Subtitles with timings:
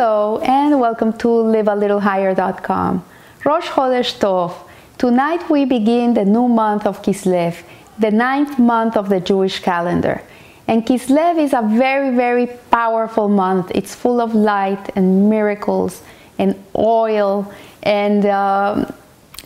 [0.00, 3.04] Hello and welcome to livealittlehigher.com.
[3.44, 4.54] Rosh Chodesh Tov.
[4.96, 7.62] Tonight we begin the new month of Kislev,
[7.98, 10.22] the ninth month of the Jewish calendar.
[10.66, 13.72] And Kislev is a very, very powerful month.
[13.74, 16.02] It's full of light and miracles
[16.38, 18.90] and oil and, um,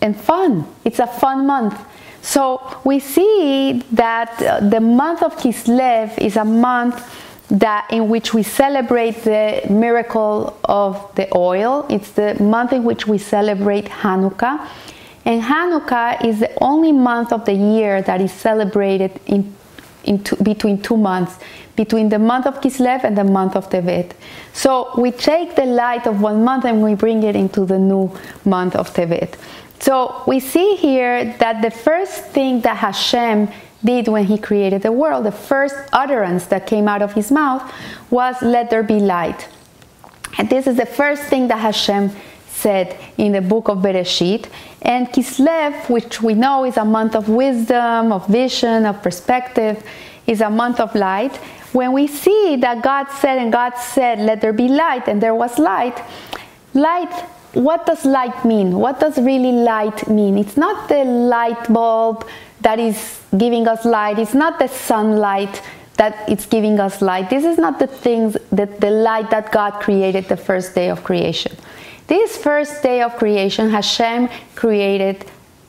[0.00, 0.68] and fun.
[0.84, 1.76] It's a fun month.
[2.22, 7.02] So we see that uh, the month of Kislev is a month
[7.48, 11.86] that in which we celebrate the miracle of the oil.
[11.90, 14.66] It's the month in which we celebrate Hanukkah.
[15.24, 19.54] And Hanukkah is the only month of the year that is celebrated in,
[20.04, 21.38] in two, between two months,
[21.76, 24.12] between the month of Kislev and the month of Tevet.
[24.52, 28.10] So we take the light of one month and we bring it into the new
[28.44, 29.34] month of Tevet.
[29.80, 33.48] So we see here that the first thing that Hashem
[33.84, 35.24] did when he created the world.
[35.24, 37.62] The first utterance that came out of his mouth
[38.10, 39.48] was, Let there be light.
[40.38, 42.10] And this is the first thing that Hashem
[42.48, 44.48] said in the book of Bereshit.
[44.82, 49.84] And Kislev, which we know is a month of wisdom, of vision, of perspective,
[50.26, 51.36] is a month of light.
[51.72, 55.34] When we see that God said and God said, Let there be light, and there
[55.34, 56.02] was light,
[56.72, 57.12] light
[57.54, 58.76] what does light mean?
[58.76, 60.38] What does really light mean?
[60.38, 62.26] It's not the light bulb
[62.64, 64.18] that is giving us light.
[64.18, 65.62] It's not the sunlight
[65.96, 67.30] that it's giving us light.
[67.30, 71.04] This is not the things that the light that God created the first day of
[71.04, 71.56] creation.
[72.06, 75.24] This first day of creation, Hashem created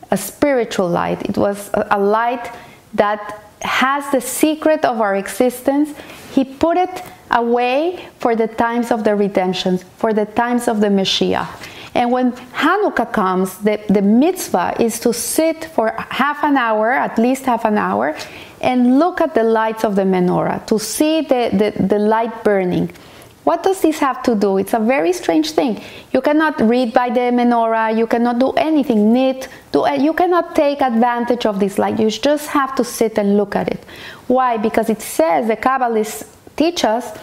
[0.09, 1.21] a spiritual light.
[1.29, 2.51] It was a light
[2.93, 5.93] that has the secret of our existence.
[6.31, 10.89] He put it away for the times of the redemption, for the times of the
[10.89, 11.45] Messiah.
[11.95, 17.17] And when Hanukkah comes, the, the mitzvah is to sit for half an hour, at
[17.17, 18.15] least half an hour,
[18.59, 22.91] and look at the lights of the menorah, to see the, the, the light burning.
[23.45, 24.57] What does this have to do?
[24.57, 25.81] It's a very strange thing.
[26.11, 30.53] You cannot read by the menorah, you cannot do anything, knit, do, uh, you cannot
[30.53, 31.97] take advantage of this light.
[31.97, 33.85] You just have to sit and look at it.
[34.27, 34.57] Why?
[34.57, 36.27] Because it says, the Kabbalists
[36.57, 37.17] teach us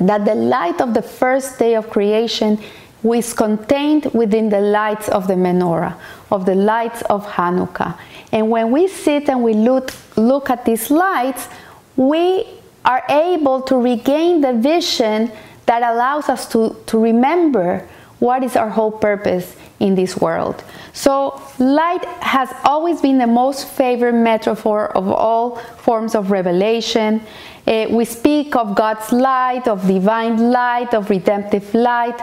[0.00, 2.58] that the light of the first day of creation
[3.04, 5.94] is contained within the lights of the menorah,
[6.30, 7.98] of the lights of Hanukkah.
[8.30, 11.48] And when we sit and we look, look at these lights,
[11.96, 12.46] we
[12.84, 15.30] are able to regain the vision
[15.66, 17.86] that allows us to, to remember
[18.18, 20.62] what is our whole purpose in this world.
[20.92, 27.20] So, light has always been the most favorite metaphor of all forms of revelation.
[27.66, 32.20] Uh, we speak of God's light, of divine light, of redemptive light.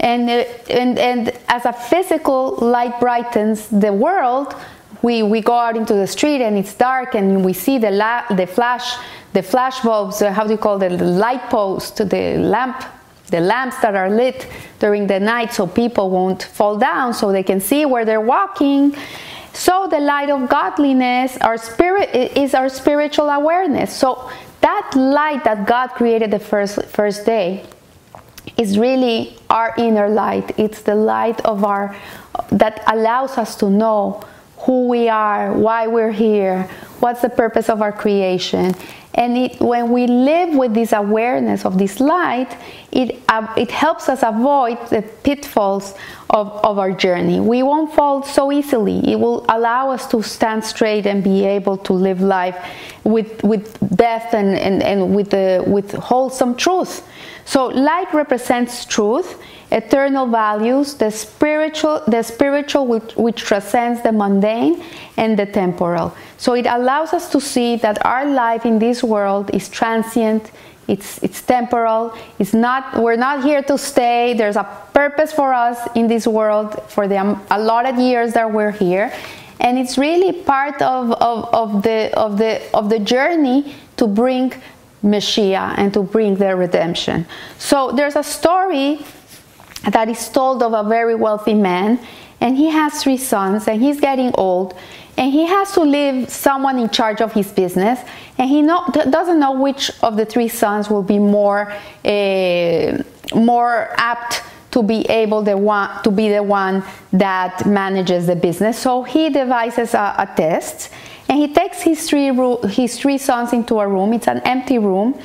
[0.00, 4.54] And, uh, and, and as a physical light brightens the world,
[5.02, 8.26] we, we go out into the street and it's dark and we see the, la-
[8.34, 8.96] the flash
[9.32, 12.84] the flash bulbs uh, how do you call the light post the lamp
[13.30, 14.46] the lamps that are lit
[14.78, 18.94] during the night so people won't fall down so they can see where they're walking.
[19.52, 23.94] So the light of godliness our spirit is our spiritual awareness.
[23.94, 24.30] So
[24.60, 27.64] that light that god created the first first day
[28.56, 30.58] is really our inner light.
[30.58, 31.96] It's the light of our
[32.50, 34.22] that allows us to know
[34.58, 36.68] who we are, why we're here,
[37.00, 38.74] what's the purpose of our creation.
[39.14, 42.56] And it, when we live with this awareness of this light,
[42.92, 45.94] it, uh, it helps us avoid the pitfalls
[46.30, 47.40] of, of our journey.
[47.40, 49.00] We won't fall so easily.
[49.10, 52.56] It will allow us to stand straight and be able to live life
[53.02, 57.06] with, with depth and, and, and with, the, with wholesome truth.
[57.44, 64.84] So light represents truth, eternal values, the spiritual, the spiritual which, which transcends the mundane
[65.16, 66.14] and the temporal.
[66.36, 70.44] So it allows us to see that our life in this world is transient,
[70.88, 75.78] it's, it's temporal, it's not, we're not here to stay, there's a purpose for us
[75.94, 77.18] in this world for the
[77.50, 79.12] allotted years that we're here.
[79.60, 84.54] And it's really part of, of, of, the, of, the, of the journey to bring
[85.02, 87.26] Messiah and to bring their redemption.
[87.58, 89.04] So there's a story
[89.90, 91.98] that is told of a very wealthy man,
[92.40, 94.74] and he has three sons, and he's getting old,
[95.16, 98.00] and he has to leave someone in charge of his business,
[98.38, 101.72] and he doesn't know which of the three sons will be more
[102.04, 103.02] uh,
[103.34, 108.78] more apt to be able the one to be the one that manages the business.
[108.78, 110.90] So he devises a, a test
[111.28, 112.32] and he takes his three,
[112.68, 114.12] his three sons into a room.
[114.12, 115.16] It's an empty room.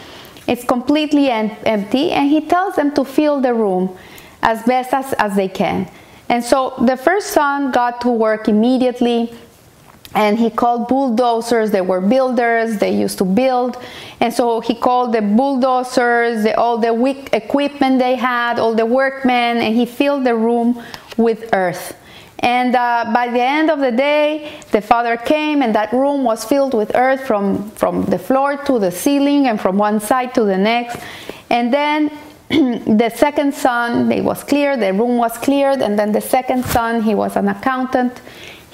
[0.47, 2.11] It's completely em- empty.
[2.11, 3.97] And he tells them to fill the room
[4.43, 5.89] as best as, as they can.
[6.29, 9.33] And so the first son got to work immediately.
[10.15, 11.71] And he called bulldozers.
[11.71, 12.77] They were builders.
[12.77, 13.77] They used to build.
[14.21, 16.93] And so he called the bulldozers the, all the
[17.33, 20.81] equipment they had all the workmen and he filled the room
[21.17, 21.97] with earth.
[22.39, 26.45] And uh, by the end of the day the father came and that room was
[26.45, 30.45] filled with earth from, from the floor to the ceiling and from one side to
[30.45, 30.97] the next.
[31.49, 32.09] And then
[32.49, 35.81] the second son it was cleared the room was cleared.
[35.81, 38.21] And then the second son he was an accountant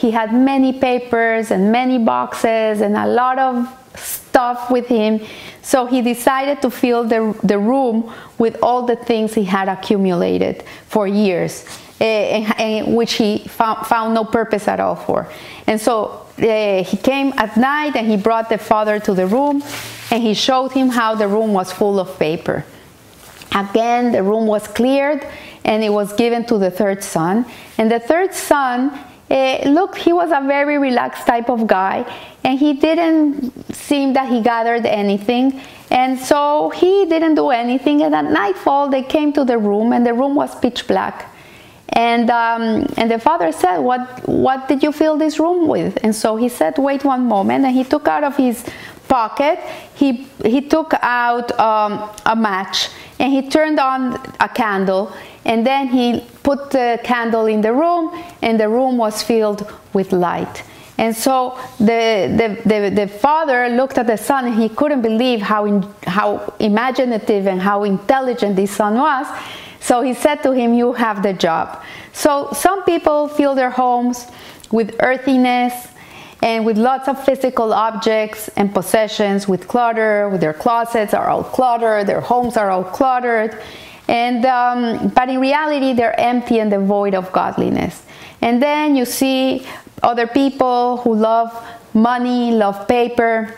[0.01, 5.21] he had many papers and many boxes and a lot of stuff with him.
[5.62, 10.63] So he decided to fill the, the room with all the things he had accumulated
[10.88, 11.65] for years,
[12.01, 15.30] uh, which he found, found, no purpose at all for.
[15.68, 19.62] And so uh, he came at night and he brought the father to the room
[20.09, 22.65] and he showed him how the room was full of paper.
[23.54, 25.27] Again, the room was cleared
[25.63, 27.45] and it was given to the third son.
[27.77, 28.97] And the third son
[29.31, 32.06] uh, look, he was a very relaxed type of guy,
[32.44, 35.62] and he didn't seem that he gathered anything.
[35.89, 38.01] And so he didn't do anything.
[38.04, 41.30] And at nightfall, they came to the room, and the room was pitch black.
[41.89, 46.16] And um, and the father said, "What what did you fill this room with?" And
[46.16, 48.66] so he said, "Wait one moment." And he took out of his
[49.12, 49.60] pocket,
[49.94, 52.89] he he took out um, a match,
[53.19, 55.12] and he turned on a candle
[55.45, 60.11] and then he put the candle in the room, and the room was filled with
[60.11, 60.63] light.
[60.97, 65.41] And so the, the, the, the, father looked at the son and he couldn't believe
[65.41, 69.25] how, in, how imaginative and how intelligent this son was.
[69.79, 71.81] So he said to him, You have the job.
[72.13, 74.27] So some people fill their homes
[74.69, 75.87] with earthiness
[76.41, 81.43] and with lots of physical objects and possessions, with clutter, with their closets are all
[81.43, 83.61] cluttered, their homes are all cluttered.
[84.07, 88.03] And, um, but in reality, they're empty and devoid of godliness.
[88.41, 89.67] And then you see
[90.01, 91.51] other people who love
[91.93, 93.53] money, love paper,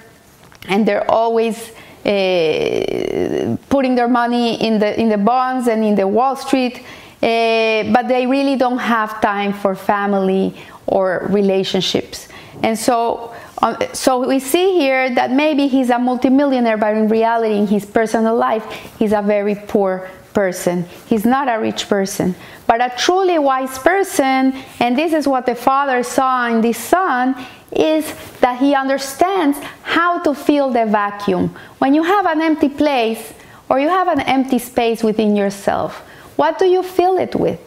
[0.68, 1.72] and they're always
[2.06, 7.84] uh, putting their money in the, in the bonds and in the Wall Street, uh,
[7.94, 10.54] but they really don't have time for family
[10.86, 12.28] or relationships.
[12.64, 17.56] And so, um, so we see here that maybe he's a multimillionaire, but in reality,
[17.56, 18.66] in his personal life,
[18.98, 20.86] he's a very poor person.
[21.06, 25.56] He's not a rich person, but a truly wise person, and this is what the
[25.56, 27.36] father saw in this son,
[27.72, 31.54] is that he understands how to fill the vacuum.
[31.80, 33.34] When you have an empty place
[33.68, 36.00] or you have an empty space within yourself,
[36.38, 37.60] what do you fill it with?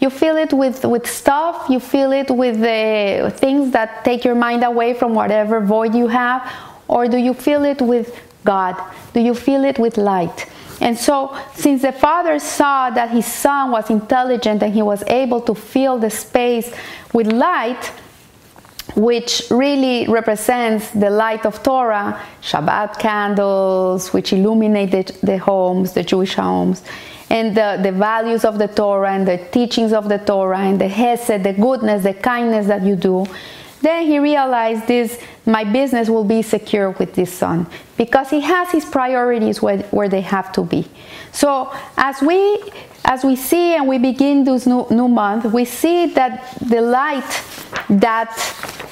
[0.00, 4.36] You fill it with, with stuff, you fill it with the things that take your
[4.36, 6.50] mind away from whatever void you have,
[6.86, 8.80] or do you fill it with God?
[9.12, 10.46] Do you fill it with light?
[10.80, 15.40] And so, since the father saw that his son was intelligent and he was able
[15.42, 16.72] to fill the space
[17.12, 17.92] with light,
[18.94, 26.04] which really represents the light of Torah, Shabbat candles, which illuminate the, the homes, the
[26.04, 26.82] Jewish homes,
[27.30, 30.88] and the, the values of the Torah and the teachings of the Torah and the
[30.88, 33.26] hesed, the goodness, the kindness that you do.
[33.80, 37.66] Then he realized this my business will be secure with this son
[37.96, 40.88] because he has his priorities where, where they have to be.
[41.32, 42.62] So as we
[43.04, 47.24] as we see and we begin this new, new month, we see that the light
[47.88, 48.34] that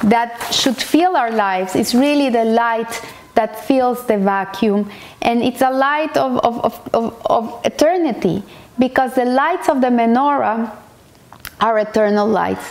[0.04, 3.02] that should fill our lives is really the light
[3.36, 4.90] that fills the vacuum
[5.22, 8.42] and it's a light of, of, of, of, eternity
[8.78, 10.74] because the lights of the menorah
[11.60, 12.66] are eternal lights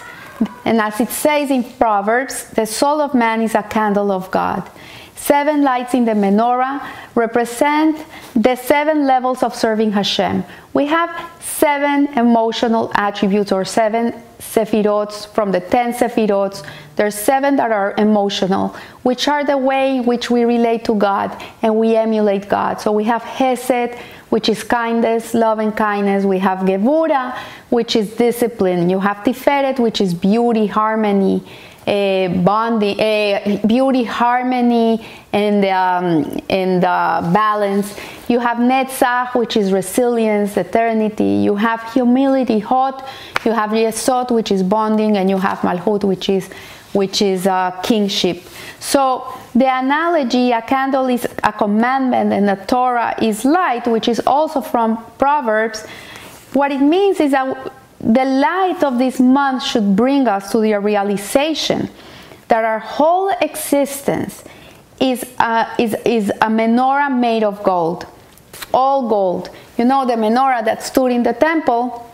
[0.66, 4.70] and as it says in Proverbs, the soul of man is a candle of God.
[5.16, 8.06] Seven lights in the menorah represent
[8.36, 10.44] the seven levels of serving Hashem.
[10.74, 16.66] We have seven emotional attributes or seven sephirots from the ten sephirots.
[16.96, 21.78] There's seven that are emotional, which are the way which we relate to God and
[21.78, 22.82] we emulate God.
[22.82, 23.98] So we have Hesed,
[24.30, 26.26] which is kindness, love and kindness.
[26.26, 27.38] We have Gevura,
[27.70, 28.90] which is discipline.
[28.90, 31.42] You have Tiferet, which is beauty, harmony,
[31.88, 37.96] uh, bonding, uh, beauty, harmony, and um, and uh, balance.
[38.28, 41.42] You have Netzach, which is resilience, eternity.
[41.44, 43.04] You have humility, Hod.
[43.46, 46.50] You have Yesod, which is bonding, and you have Malchut, which is
[46.94, 48.42] which is uh, kingship.
[48.80, 54.22] So the analogy, a candle is a commandment and a Torah is light, which is
[54.26, 55.86] also from Proverbs.
[56.54, 57.74] What it means is that
[58.06, 61.90] the light of this month should bring us to the realization
[62.48, 64.44] that our whole existence
[65.00, 68.06] is a, is, is a menorah made of gold,
[68.72, 69.50] all gold.
[69.78, 72.12] You know, the menorah that stood in the temple,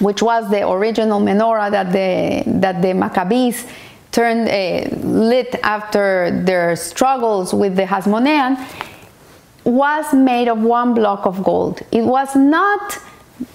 [0.00, 3.66] which was the original menorah that the, that the Maccabees
[4.12, 8.64] turned uh, lit after their struggles with the Hasmonean
[9.64, 11.82] was made of one block of gold.
[11.90, 13.00] It was not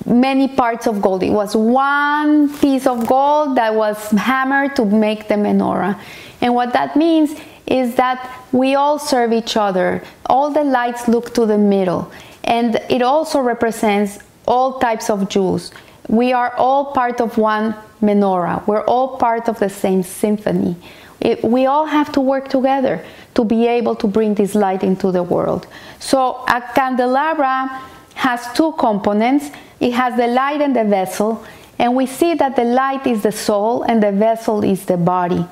[0.06, 1.24] many parts of gold.
[1.24, 6.00] It was one piece of gold that was hammered to make the menorah.
[6.42, 10.04] And what that means is that we all serve each other.
[10.26, 12.12] All the lights look to the middle.
[12.44, 15.72] And it also represents all types of Jews.
[16.08, 18.66] We are all part of one menorah.
[18.66, 20.76] We're all part of the same symphony.
[21.22, 23.06] It, we all have to work together
[23.36, 25.68] to be able to bring this light into the world.
[26.00, 27.68] So a candelabra
[28.16, 29.52] has two components.
[29.80, 31.44] It has the light and the vessel,
[31.78, 35.46] and we see that the light is the soul and the vessel is the body.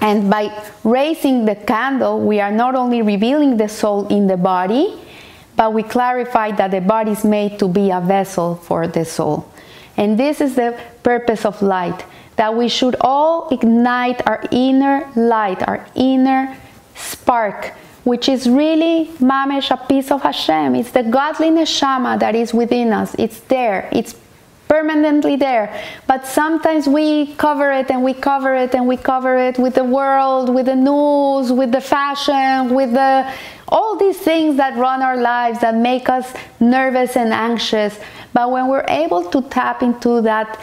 [0.00, 0.50] And by
[0.84, 4.98] raising the candle, we are not only revealing the soul in the body,
[5.56, 9.46] but we clarify that the body is made to be a vessel for the soul.
[9.96, 12.04] And this is the purpose of light
[12.36, 16.56] that we should all ignite our inner light, our inner
[16.94, 20.74] spark, which is really mamesh, a piece of Hashem.
[20.74, 23.14] It's the godly neshama that is within us.
[23.18, 23.88] It's there.
[23.92, 24.14] It's
[24.68, 25.68] permanently there.
[26.06, 29.84] But sometimes we cover it and we cover it and we cover it with the
[29.84, 33.30] world, with the news, with the fashion, with the
[33.68, 37.98] all these things that run our lives that make us nervous and anxious.
[38.32, 40.60] But when we're able to tap into that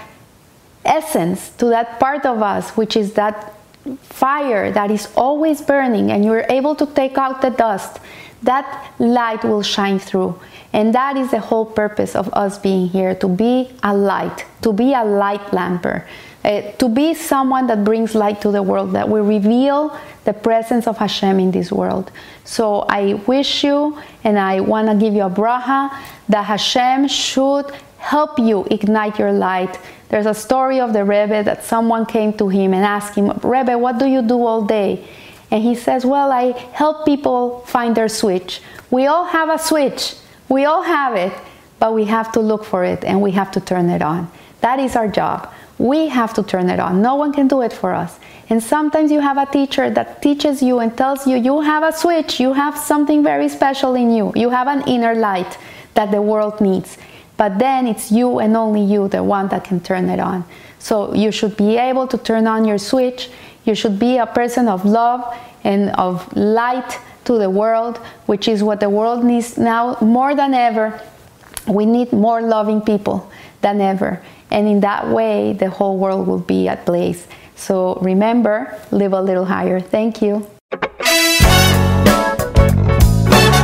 [0.85, 3.56] essence, to that part of us, which is that
[3.95, 7.99] fire that is always burning, and you're able to take out the dust,
[8.43, 10.39] that light will shine through.
[10.73, 14.73] And that is the whole purpose of us being here to be a light, to
[14.73, 16.05] be a light lamper,
[16.43, 20.85] uh, to be someone that brings light to the world, that will reveal the presence
[20.85, 22.11] of Hashem in this world.
[22.43, 25.89] So I wish you and I want to give you a bracha
[26.29, 29.79] that Hashem should help you ignite your light.
[30.09, 33.77] There's a story of the Rebbe that someone came to him and asked him, Rebbe,
[33.77, 35.05] what do you do all day?
[35.51, 38.61] And he says, Well, I help people find their switch.
[38.89, 40.15] We all have a switch,
[40.49, 41.33] we all have it,
[41.79, 44.31] but we have to look for it and we have to turn it on.
[44.61, 45.51] That is our job.
[45.77, 47.01] We have to turn it on.
[47.01, 48.19] No one can do it for us.
[48.49, 51.91] And sometimes you have a teacher that teaches you and tells you you have a
[51.91, 55.57] switch, you have something very special in you, you have an inner light
[55.93, 56.97] that the world needs.
[57.37, 60.43] But then it's you and only you, the one that can turn it on.
[60.79, 63.29] So you should be able to turn on your switch.
[63.63, 65.21] You should be a person of love
[65.63, 70.53] and of light to the world, which is what the world needs now more than
[70.53, 70.99] ever.
[71.67, 73.29] We need more loving people
[73.61, 74.21] than ever.
[74.49, 77.27] And in that way, the whole world will be at place.
[77.55, 79.79] So remember, live a little higher.
[79.79, 80.47] Thank you.